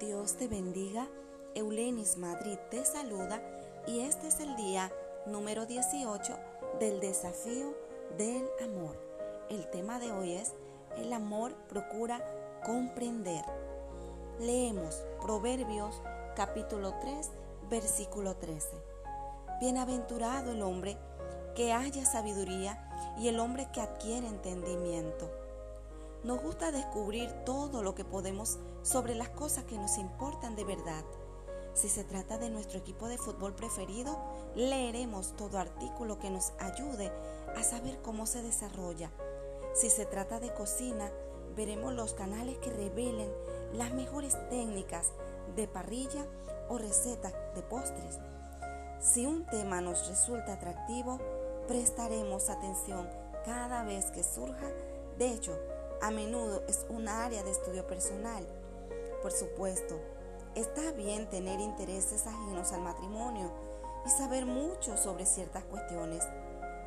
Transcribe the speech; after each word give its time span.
Dios 0.00 0.34
te 0.34 0.46
bendiga. 0.46 1.08
Eulenis 1.54 2.18
Madrid 2.18 2.58
te 2.70 2.84
saluda 2.84 3.40
y 3.86 4.00
este 4.00 4.28
es 4.28 4.40
el 4.40 4.54
día 4.54 4.92
número 5.24 5.64
18 5.64 6.36
del 6.78 7.00
desafío 7.00 7.74
del 8.18 8.46
amor. 8.62 8.94
El 9.48 9.66
tema 9.70 9.98
de 9.98 10.12
hoy 10.12 10.32
es 10.34 10.52
el 10.98 11.14
amor 11.14 11.54
procura 11.70 12.20
comprender. 12.62 13.42
Leemos 14.38 15.02
Proverbios 15.22 16.02
capítulo 16.36 16.92
3 17.00 17.30
versículo 17.70 18.36
13. 18.36 18.76
Bienaventurado 19.60 20.52
el 20.52 20.60
hombre 20.60 20.98
que 21.54 21.72
haya 21.72 22.04
sabiduría 22.04 23.14
y 23.18 23.28
el 23.28 23.40
hombre 23.40 23.66
que 23.72 23.80
adquiere 23.80 24.28
entendimiento 24.28 25.45
nos 26.26 26.42
gusta 26.42 26.72
descubrir 26.72 27.30
todo 27.44 27.84
lo 27.84 27.94
que 27.94 28.04
podemos 28.04 28.58
sobre 28.82 29.14
las 29.14 29.28
cosas 29.28 29.62
que 29.64 29.78
nos 29.78 29.96
importan 29.96 30.56
de 30.56 30.64
verdad. 30.64 31.04
Si 31.72 31.88
se 31.88 32.02
trata 32.02 32.36
de 32.36 32.50
nuestro 32.50 32.80
equipo 32.80 33.06
de 33.06 33.16
fútbol 33.16 33.54
preferido, 33.54 34.18
leeremos 34.56 35.36
todo 35.36 35.58
artículo 35.58 36.18
que 36.18 36.30
nos 36.30 36.52
ayude 36.58 37.12
a 37.56 37.62
saber 37.62 38.02
cómo 38.02 38.26
se 38.26 38.42
desarrolla. 38.42 39.12
Si 39.72 39.88
se 39.88 40.04
trata 40.04 40.40
de 40.40 40.52
cocina, 40.52 41.12
veremos 41.54 41.94
los 41.94 42.12
canales 42.12 42.58
que 42.58 42.70
revelen 42.70 43.30
las 43.72 43.94
mejores 43.94 44.36
técnicas 44.48 45.12
de 45.54 45.68
parrilla 45.68 46.26
o 46.68 46.76
recetas 46.76 47.34
de 47.54 47.62
postres. 47.62 48.18
Si 48.98 49.26
un 49.26 49.46
tema 49.46 49.80
nos 49.80 50.08
resulta 50.08 50.54
atractivo, 50.54 51.20
prestaremos 51.68 52.50
atención 52.50 53.08
cada 53.44 53.84
vez 53.84 54.10
que 54.10 54.24
surja. 54.24 54.66
De 55.18 55.30
hecho, 55.30 55.56
a 56.00 56.10
menudo 56.10 56.62
es 56.68 56.86
un 56.88 57.08
área 57.08 57.42
de 57.42 57.50
estudio 57.50 57.86
personal. 57.86 58.46
Por 59.22 59.32
supuesto, 59.32 59.98
está 60.54 60.92
bien 60.92 61.28
tener 61.28 61.60
intereses 61.60 62.26
ajenos 62.26 62.72
al 62.72 62.82
matrimonio 62.82 63.50
y 64.04 64.10
saber 64.10 64.46
mucho 64.46 64.96
sobre 64.96 65.26
ciertas 65.26 65.64
cuestiones. 65.64 66.22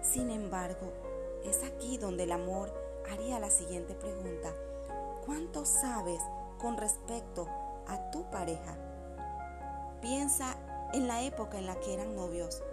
Sin 0.02 0.30
embargo, 0.30 0.94
es 1.44 1.64
aquí 1.64 1.98
donde 1.98 2.24
el 2.24 2.32
amor 2.32 2.72
haría 3.12 3.40
la 3.40 3.50
siguiente 3.50 3.96
pregunta. 3.96 4.54
¿Cuánto 5.26 5.66
sabes 5.66 6.22
con 6.60 6.78
respecto 6.78 7.48
a 7.88 8.12
tu 8.12 8.30
pareja? 8.30 8.78
Piensa 10.02 10.56
en 10.94 11.08
la 11.08 11.24
época 11.24 11.58
en 11.58 11.66
la 11.66 11.80
que 11.80 11.94
eran 11.94 12.16
novios. 12.16 12.64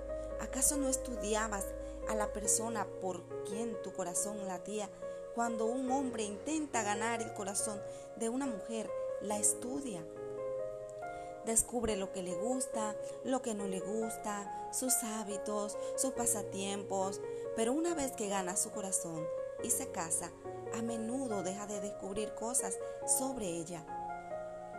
¿Acaso 0.41 0.77
no 0.77 0.89
estudiabas 0.89 1.67
a 2.09 2.15
la 2.15 2.33
persona 2.33 2.87
por 3.01 3.23
quien 3.45 3.81
tu 3.83 3.93
corazón 3.93 4.47
latía 4.47 4.89
cuando 5.37 5.67
un 5.67 5.93
hombre 5.93 6.23
intenta 6.23 6.83
ganar 6.83 7.21
el 7.21 7.35
corazón 7.35 7.79
de 8.17 8.31
una 8.31 8.47
mujer, 8.47 8.91
la 9.21 9.37
estudia. 9.37 10.03
Descubre 11.45 11.95
lo 11.95 12.11
que 12.11 12.23
le 12.23 12.35
gusta, 12.35 12.97
lo 13.23 13.43
que 13.43 13.53
no 13.53 13.69
le 13.69 13.81
gusta, 13.81 14.71
sus 14.73 14.95
hábitos, 15.05 15.77
sus 15.97 16.15
pasatiempos, 16.15 17.21
pero 17.55 17.75
una 17.75 17.95
vez 17.95 18.13
que 18.13 18.31
gana 18.31 18.57
su 18.57 18.71
corazón 18.71 19.27
y 19.63 19.69
se 19.69 19.91
casa, 19.91 20.33
a 20.75 20.81
menudo 20.81 21.43
deja 21.43 21.67
de 21.67 21.83
descubrir 21.83 22.33
cosas 22.35 22.79
sobre 23.07 23.47
ella. 23.47 23.85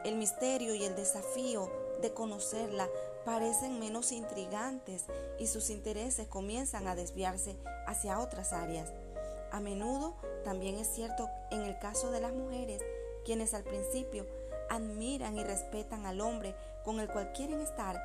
El 0.05 0.15
misterio 0.15 0.73
y 0.73 0.83
el 0.85 0.95
desafío 0.95 1.69
de 2.01 2.15
conocerla 2.15 2.89
parecen 3.25 3.79
menos 3.79 4.11
intrigantes 4.11 5.05
y 5.37 5.45
sus 5.45 5.69
intereses 5.69 6.27
comienzan 6.27 6.87
a 6.87 6.95
desviarse 6.95 7.55
hacia 7.85 8.19
otras 8.19 8.53
áreas. 8.53 8.91
A 9.51 9.59
menudo 9.59 10.15
también 10.43 10.75
es 10.75 10.87
cierto 10.87 11.29
en 11.51 11.61
el 11.61 11.77
caso 11.79 12.11
de 12.11 12.21
las 12.21 12.33
mujeres, 12.33 12.81
quienes 13.25 13.53
al 13.53 13.63
principio 13.63 14.25
admiran 14.69 15.37
y 15.37 15.43
respetan 15.43 16.05
al 16.05 16.21
hombre 16.21 16.55
con 16.83 16.99
el 16.99 17.07
cual 17.07 17.31
quieren 17.33 17.61
estar 17.61 17.97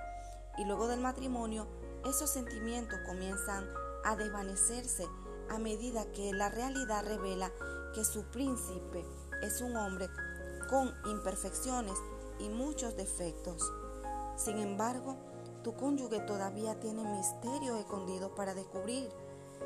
y 0.59 0.65
luego 0.65 0.89
del 0.89 1.01
matrimonio 1.01 1.67
esos 2.05 2.31
sentimientos 2.31 2.99
comienzan 3.07 3.69
a 4.05 4.17
desvanecerse 4.17 5.07
a 5.51 5.59
medida 5.59 6.11
que 6.13 6.33
la 6.33 6.49
realidad 6.49 7.05
revela 7.05 7.53
que 7.95 8.05
su 8.05 8.25
príncipe 8.31 9.05
es 9.43 9.61
un 9.61 9.77
hombre 9.77 10.09
con 10.69 10.93
imperfecciones 11.11 11.97
y 12.39 12.49
muchos 12.49 12.97
defectos. 12.97 13.71
Sin 14.37 14.59
embargo, 14.59 15.17
tu 15.63 15.75
cónyuge 15.75 16.21
todavía 16.21 16.81
tiene 16.81 17.05
misterios 17.05 17.79
escondidos 17.79 18.33
para 18.33 18.55
descubrir 18.55 19.11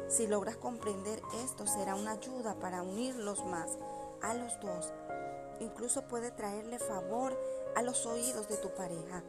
si 0.09 0.27
logras 0.27 0.57
comprender 0.57 1.21
esto, 1.45 1.67
será 1.67 1.95
una 1.95 2.13
ayuda 2.13 2.55
para 2.61 2.83
unirlos 2.83 3.45
más 3.45 3.77
a 4.23 4.35
los 4.35 4.59
dos. 4.61 4.93
Incluso 5.61 6.07
puede 6.07 6.31
traerle 6.31 6.79
favor 6.79 7.39
a 7.75 7.83
los 7.83 8.07
oídos 8.07 8.49
de 8.49 8.57
tu 8.57 8.71
pareja. 8.75 9.23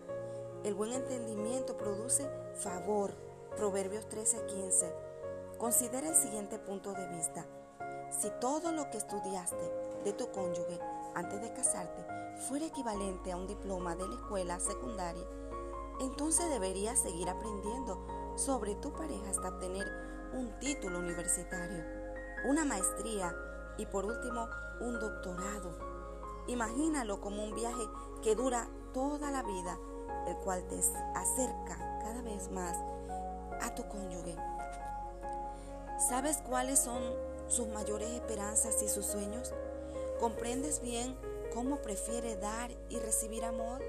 El 0.63 0.73
buen 0.73 0.93
entendimiento 0.93 1.77
produce 1.77 2.29
favor. 2.55 3.15
Proverbios 3.55 4.07
13:15. 4.07 4.93
Considera 5.57 6.09
el 6.09 6.15
siguiente 6.15 6.59
punto 6.59 6.93
de 6.93 7.07
vista. 7.07 7.45
Si 8.11 8.29
todo 8.39 8.71
lo 8.71 8.89
que 8.89 8.97
estudiaste 8.97 9.71
de 10.03 10.13
tu 10.13 10.31
cónyuge 10.31 10.79
antes 11.15 11.41
de 11.41 11.53
casarte 11.53 12.05
fuera 12.47 12.65
equivalente 12.65 13.31
a 13.31 13.37
un 13.37 13.47
diploma 13.47 13.95
de 13.95 14.07
la 14.07 14.15
escuela 14.15 14.59
secundaria, 14.59 15.25
entonces 15.99 16.49
deberías 16.49 16.99
seguir 16.99 17.29
aprendiendo 17.29 18.05
sobre 18.35 18.75
tu 18.75 18.93
pareja 18.93 19.31
hasta 19.31 19.49
obtener 19.49 19.87
un 20.37 20.51
título 20.59 20.99
universitario, 20.99 21.83
una 22.45 22.63
maestría 22.63 23.35
y 23.77 23.87
por 23.87 24.05
último 24.05 24.47
un 24.79 24.99
doctorado. 24.99 25.75
Imagínalo 26.47 27.19
como 27.19 27.43
un 27.43 27.55
viaje 27.55 27.83
que 28.21 28.35
dura 28.35 28.69
toda 28.93 29.31
la 29.31 29.41
vida, 29.41 29.77
el 30.27 30.37
cual 30.37 30.67
te 30.67 30.77
acerca 31.15 31.99
cada 32.01 32.21
vez 32.21 32.51
más 32.51 32.77
a 33.61 33.73
tu 33.73 33.87
cónyuge. 33.87 34.35
¿Sabes 36.07 36.37
cuáles 36.47 36.77
son 36.77 37.01
sus 37.47 37.67
mayores 37.69 38.09
esperanzas 38.09 38.83
y 38.83 38.89
sus 38.89 39.07
sueños? 39.07 39.53
¿Comprendes 40.19 40.81
bien 40.81 41.17
cómo 41.51 41.81
prefiere 41.81 42.35
dar 42.35 42.69
y 42.89 42.99
recibir 42.99 43.43
amor? 43.43 43.81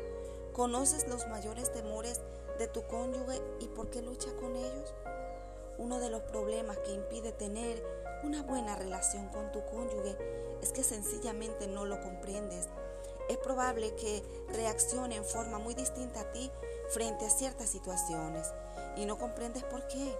¿Conoces 0.54 1.06
los 1.09 1.28
mayores 1.28 1.70
temores 1.72 2.22
de 2.59 2.69
tu 2.69 2.86
cónyuge 2.86 3.42
y 3.60 3.69
por 3.69 3.91
qué 3.91 4.00
lucha 4.00 4.34
con 4.41 4.56
ellos? 4.56 4.94
Uno 5.78 6.00
de 6.00 6.11
los 6.11 6.22
problemas 6.22 6.77
que 6.78 6.93
impide 6.93 7.33
tener 7.33 7.83
una 8.25 8.43
buena 8.43 8.75
relación 8.75 9.28
con 9.28 9.53
tu 9.53 9.65
cónyuge 9.65 10.16
es 10.61 10.72
que 10.72 10.83
sencillamente 10.83 11.69
no 11.69 11.87
lo 11.87 12.00
comprendes. 12.00 12.69
Es 13.28 13.39
probable 13.39 13.94
que 13.94 14.22
reaccione 14.49 15.16
en 15.16 15.25
forma 15.25 15.59
muy 15.59 15.75
distinta 15.75 16.21
a 16.22 16.33
ti 16.33 16.50
frente 16.89 17.27
a 17.27 17.31
ciertas 17.31 17.71
situaciones 17.71 18.53
y 18.97 19.06
no 19.06 19.19
comprendes 19.19 19.62
por 19.65 19.87
qué. 19.87 20.12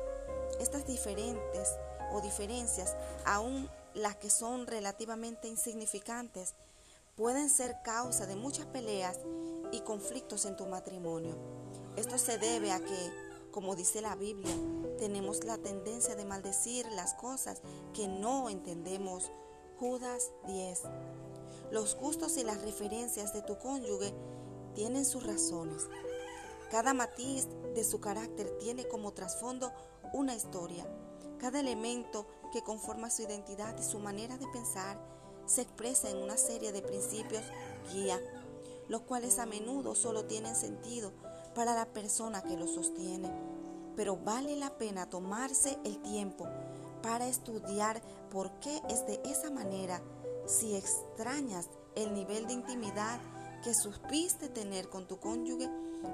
Estas 0.61 0.87
diferentes 0.87 1.77
o 2.13 2.21
diferencias, 2.21 2.97
aun 3.25 3.69
las 3.95 4.17
que 4.17 4.31
son 4.31 4.67
relativamente 4.67 5.49
insignificantes, 5.49 6.55
pueden 7.17 7.51
ser 7.51 7.83
causa 7.83 8.27
de 8.27 8.37
muchas 8.37 8.67
peleas 8.67 9.19
y 9.73 9.81
conflictos 9.81 10.45
en 10.45 10.57
tu 10.57 10.67
matrimonio. 10.67 11.37
Esto 11.97 12.17
se 12.17 12.39
debe 12.39 12.71
a 12.71 12.79
que 12.79 13.28
como 13.51 13.77
dice 13.77 14.01
la 14.01 14.15
Biblia, 14.15 14.55
tenemos 14.99 15.45
la 15.45 15.59
tendencia 15.59 16.15
de 16.15 16.25
maldecir 16.25 16.87
las 16.93 17.15
cosas 17.15 17.63
que 17.95 18.09
no 18.09 18.51
entendemos. 18.51 19.31
Judas 19.79 20.33
10. 20.47 20.83
Los 21.71 21.95
gustos 21.97 22.37
y 22.37 22.45
las 22.45 22.63
referencias 22.63 23.33
de 23.33 23.43
tu 23.43 23.59
cónyuge 23.59 24.13
tienen 24.75 25.05
sus 25.05 25.25
razones. 25.25 25.87
Cada 26.71 26.95
matiz 26.95 27.47
de 27.75 27.85
su 27.85 28.01
carácter 28.01 28.59
tiene 28.59 28.87
como 28.87 29.13
trasfondo 29.13 29.73
una 30.13 30.35
historia. 30.35 30.87
Cada 31.39 31.61
elemento 31.61 32.27
que 32.53 32.63
conforma 32.63 33.11
su 33.11 33.23
identidad 33.23 33.77
y 33.79 33.83
su 33.83 33.99
manera 33.99 34.37
de 34.37 34.49
pensar 34.49 35.01
se 35.47 35.63
expresa 35.63 36.11
en 36.11 36.19
una 36.19 36.37
serie 36.37 36.73
de 36.73 36.83
principios 36.83 37.45
guía, 37.93 38.21
los 38.89 39.03
cuales 39.03 39.39
a 39.39 39.47
menudo 39.47 39.95
solo 39.95 40.27
tienen 40.27 40.57
sentido 40.57 41.13
para 41.59 41.75
la 41.75 41.87
persona 41.87 42.41
que 42.41 42.57
lo 42.57 42.69
sostiene, 42.69 43.29
pero 43.97 44.17
vale 44.17 44.55
la 44.55 44.79
pena 44.79 45.11
tomarse 45.11 45.77
el 45.85 45.99
tiempo 46.03 46.47
para 47.03 47.27
estudiar 47.27 48.01
por 48.31 48.53
qué 48.61 48.81
es 48.89 49.05
de 49.09 49.21
esa 49.25 49.51
manera. 49.51 50.01
Si 50.47 50.77
extrañas 50.77 51.69
el 51.97 52.15
nivel 52.15 52.47
de 52.47 52.53
intimidad 52.53 53.19
que 53.65 53.75
supiste 53.75 54.49
tener 54.49 54.89
con 54.89 55.09
tu 55.09 55.19
cónyuge, 55.19 55.69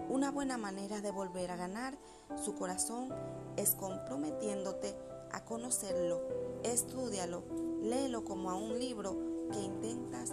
una 0.09 0.31
buena 0.31 0.57
manera 0.57 1.03
de 1.03 1.11
volver 1.11 1.51
a 1.51 1.57
ganar 1.57 1.95
su 2.43 2.55
corazón 2.55 3.11
es 3.59 3.75
comprometiéndote 3.75 4.97
a 5.31 5.45
conocerlo, 5.45 6.23
estudialo, 6.63 7.43
léelo 7.83 8.25
como 8.25 8.49
a 8.49 8.55
un 8.55 8.79
libro 8.79 9.15
que 9.53 9.61
intentas 9.61 10.31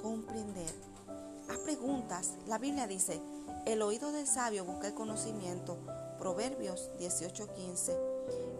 comprender. 0.00 0.72
Haz 1.50 1.58
preguntas. 1.58 2.34
La 2.46 2.58
Biblia 2.58 2.86
dice, 2.86 3.20
el 3.66 3.82
oído 3.82 4.12
del 4.12 4.26
sabio 4.26 4.64
busca 4.64 4.88
el 4.88 4.94
conocimiento. 4.94 5.78
Proverbios 6.18 6.90
18:15. 6.98 7.96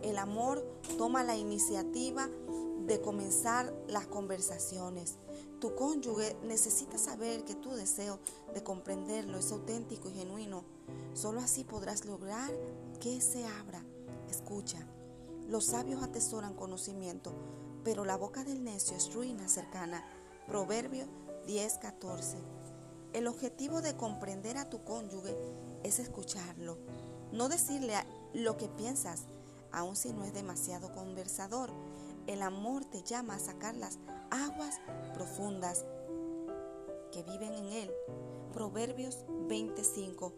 El 0.02 0.18
amor 0.18 0.64
toma 0.98 1.22
la 1.24 1.36
iniciativa 1.36 2.28
de 2.86 3.00
comenzar 3.00 3.72
las 3.88 4.06
conversaciones. 4.06 5.16
Tu 5.60 5.74
cónyuge 5.74 6.36
necesita 6.42 6.98
saber 6.98 7.44
que 7.44 7.54
tu 7.54 7.70
deseo 7.70 8.18
de 8.54 8.62
comprenderlo 8.62 9.38
es 9.38 9.52
auténtico 9.52 10.08
y 10.08 10.14
genuino. 10.14 10.64
Solo 11.14 11.40
así 11.40 11.62
podrás 11.64 12.04
lograr 12.04 12.50
que 13.00 13.20
se 13.20 13.44
abra. 13.44 13.84
Escucha, 14.28 14.86
los 15.48 15.66
sabios 15.66 16.02
atesoran 16.02 16.54
conocimiento, 16.54 17.32
pero 17.84 18.04
la 18.04 18.16
boca 18.16 18.44
del 18.44 18.64
necio 18.64 18.96
es 18.96 19.12
ruina 19.14 19.48
cercana. 19.48 20.04
Proverbio 20.48 21.06
10:14. 21.46 22.61
El 23.12 23.26
objetivo 23.26 23.82
de 23.82 23.94
comprender 23.94 24.56
a 24.56 24.70
tu 24.70 24.84
cónyuge 24.84 25.36
es 25.82 25.98
escucharlo, 25.98 26.78
no 27.30 27.48
decirle 27.48 27.94
lo 28.32 28.56
que 28.56 28.68
piensas, 28.68 29.24
aun 29.70 29.96
si 29.96 30.12
no 30.12 30.24
es 30.24 30.32
demasiado 30.32 30.92
conversador. 30.92 31.70
El 32.26 32.40
amor 32.40 32.84
te 32.84 33.02
llama 33.02 33.34
a 33.34 33.38
sacar 33.38 33.74
las 33.74 33.98
aguas 34.30 34.80
profundas 35.12 35.84
que 37.10 37.22
viven 37.22 37.52
en 37.52 37.66
él. 37.66 37.90
Proverbios 38.52 39.24
25. 39.48 40.32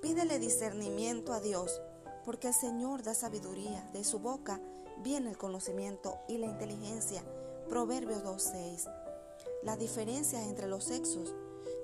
Pídele 0.00 0.38
discernimiento 0.38 1.32
a 1.32 1.40
Dios, 1.40 1.80
porque 2.24 2.48
el 2.48 2.54
Señor 2.54 3.02
da 3.02 3.14
sabiduría. 3.14 3.82
De 3.92 4.04
su 4.04 4.20
boca 4.20 4.60
viene 5.02 5.30
el 5.30 5.38
conocimiento 5.38 6.18
y 6.28 6.38
la 6.38 6.46
inteligencia. 6.46 7.24
Proverbios 7.68 8.22
2.6. 8.22 8.88
La 9.62 9.76
diferencia 9.76 10.44
entre 10.44 10.68
los 10.68 10.84
sexos, 10.84 11.34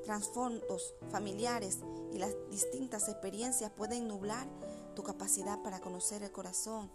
trasfondos 0.04 0.94
familiares 1.10 1.80
y 2.12 2.18
las 2.18 2.34
distintas 2.50 3.08
experiencias 3.08 3.70
pueden 3.70 4.08
nublar 4.08 4.46
tu 4.94 5.02
capacidad 5.02 5.62
para 5.62 5.80
conocer 5.80 6.22
el 6.22 6.32
corazón 6.32 6.90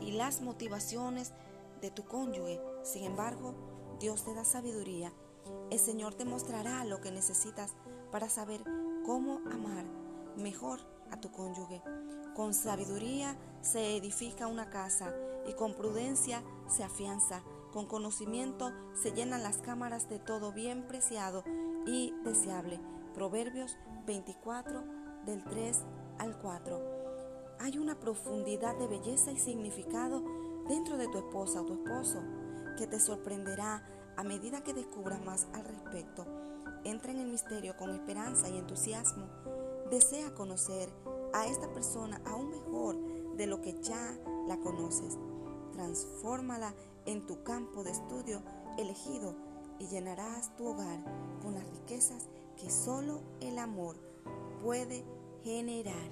y 0.00 0.12
las 0.12 0.40
motivaciones 0.40 1.32
de 1.80 1.90
tu 1.90 2.04
cónyuge. 2.04 2.60
Sin 2.82 3.04
embargo, 3.04 3.54
Dios 3.98 4.24
te 4.24 4.34
da 4.34 4.44
sabiduría. 4.44 5.12
El 5.70 5.78
Señor 5.78 6.14
te 6.14 6.24
mostrará 6.24 6.84
lo 6.84 7.00
que 7.00 7.10
necesitas 7.10 7.72
para 8.10 8.28
saber 8.28 8.62
cómo 9.04 9.40
amar 9.50 9.84
mejor 10.36 10.80
a 11.10 11.20
tu 11.20 11.30
cónyuge. 11.30 11.82
Con 12.34 12.54
sabiduría 12.54 13.36
se 13.62 13.96
edifica 13.96 14.46
una 14.46 14.70
casa 14.70 15.14
y 15.46 15.54
con 15.54 15.74
prudencia 15.74 16.42
se 16.68 16.84
afianza. 16.84 17.42
Con 17.72 17.86
conocimiento 17.86 18.72
se 19.00 19.12
llenan 19.12 19.42
las 19.42 19.58
cámaras 19.58 20.08
de 20.08 20.18
todo 20.18 20.52
bien 20.52 20.86
preciado 20.86 21.44
y 21.90 22.14
deseable. 22.24 22.78
Proverbios 23.14 23.76
24 24.06 24.84
del 25.26 25.42
3 25.44 25.78
al 26.18 26.38
4 26.38 27.00
hay 27.58 27.78
una 27.78 27.98
profundidad 27.98 28.76
de 28.78 28.86
belleza 28.86 29.32
y 29.32 29.38
significado 29.38 30.22
dentro 30.68 30.96
de 30.96 31.08
tu 31.08 31.18
esposa 31.18 31.60
o 31.60 31.66
tu 31.66 31.74
esposo 31.74 32.22
que 32.78 32.86
te 32.86 33.00
sorprenderá 33.00 33.84
a 34.16 34.22
medida 34.22 34.62
que 34.62 34.72
descubras 34.72 35.22
más 35.24 35.48
al 35.52 35.64
respecto. 35.64 36.24
Entra 36.84 37.10
en 37.10 37.18
el 37.18 37.28
misterio 37.28 37.76
con 37.76 37.90
esperanza 37.90 38.48
y 38.48 38.56
entusiasmo. 38.56 39.26
Desea 39.90 40.32
conocer 40.32 40.88
a 41.34 41.46
esta 41.46 41.72
persona 41.72 42.22
aún 42.24 42.50
mejor 42.50 43.36
de 43.36 43.46
lo 43.46 43.60
que 43.60 43.78
ya 43.82 44.16
la 44.46 44.56
conoces. 44.58 45.18
Transfórmala 45.72 46.72
en 47.04 47.26
tu 47.26 47.42
campo 47.42 47.82
de 47.82 47.90
estudio 47.90 48.42
elegido 48.78 49.34
y 49.78 49.88
llenarás 49.88 50.56
tu 50.56 50.68
hogar 50.68 51.29
que 52.56 52.70
solo 52.70 53.20
el 53.40 53.58
amor 53.58 53.96
puede 54.62 55.04
generar. 55.42 56.10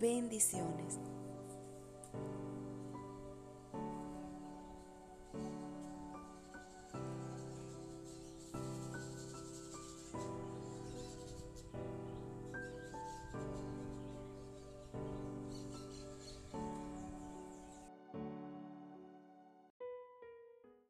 Bendiciones. 0.00 0.98